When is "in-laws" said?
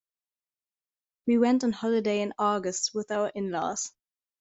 3.35-3.91